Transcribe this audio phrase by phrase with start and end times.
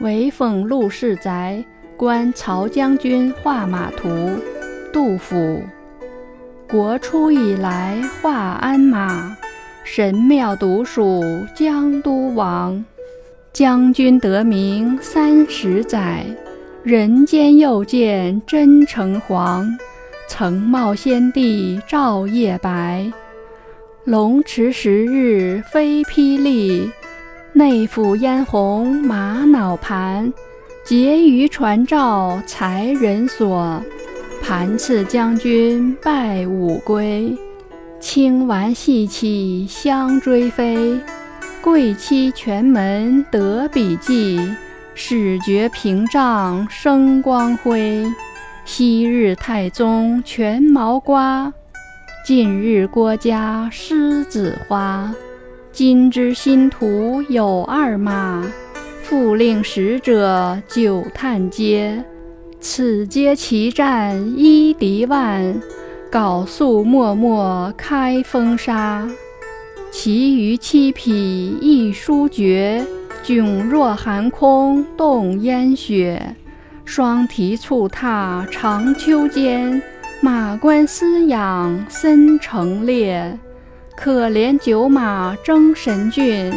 [0.00, 1.64] 韦讽陆氏宅，
[1.96, 4.08] 观曹将军画马图。
[4.92, 5.62] 杜甫。
[6.68, 9.36] 国初以来画鞍马，
[9.84, 11.22] 神庙独属
[11.54, 12.84] 江都王。
[13.52, 16.24] 将军得名三十载，
[16.82, 19.68] 人间又见真诚黄。
[20.26, 23.12] 曾冒先帝照夜白，
[24.04, 26.90] 龙池十日飞霹雳。
[27.56, 30.32] 内府嫣红玛瑙盘，
[30.84, 33.80] 结于传诏才人所。
[34.42, 37.32] 盘赐将军拜武归，
[38.00, 40.98] 清玩细起香追飞。
[41.62, 44.40] 贵戚全门得笔记，
[44.96, 48.04] 始觉屏障生光辉。
[48.64, 51.52] 昔日太宗全毛瓜，
[52.26, 55.14] 近日郭家狮子花。
[55.74, 58.46] 今之新图有二马，
[59.02, 62.04] 复令使者久探街。
[62.60, 65.60] 此皆奇战一敌万，
[66.12, 69.04] 缟素脉脉开风沙。
[69.90, 72.86] 其余七匹亦殊绝，
[73.24, 76.36] 迥若寒空冻烟雪。
[76.84, 79.82] 双蹄蹴踏长秋间，
[80.20, 83.36] 马关嘶仰森成列。
[83.96, 86.52] 可怜九马争神骏，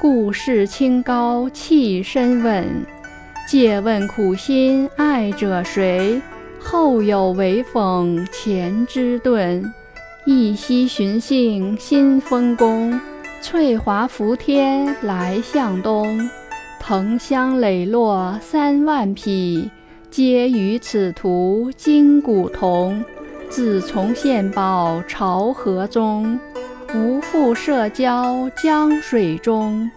[0.00, 2.66] 故事清高气深稳。
[3.48, 6.20] 借问苦心爱者谁？
[6.58, 9.62] 后有唯讽前之遁。
[10.26, 13.00] 一夕寻幸新丰宫，
[13.40, 16.28] 翠华浮天来向东。
[16.80, 19.70] 藤香磊落三万匹，
[20.10, 23.02] 皆与此图金古铜。
[23.48, 26.38] 自从献宝朝河中。
[26.94, 29.90] 无复涉交江水中，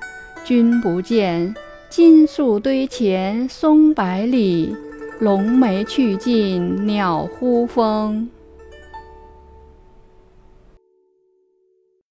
[0.46, 1.54] 君不见，
[1.90, 4.74] 金粟堆前松柏里，
[5.20, 8.30] 龙梅去尽鸟呼风。